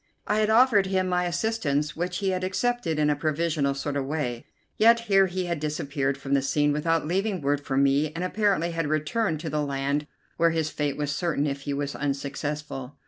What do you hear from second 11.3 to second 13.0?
if he was unsuccessful.